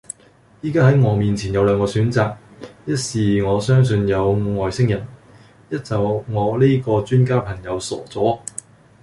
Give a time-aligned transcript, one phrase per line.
[0.61, 2.35] 依家系我面前有兩個選擇，
[2.87, 5.07] 一是我相信有外星人，
[5.69, 8.41] 一就我呢個專家朋友傻左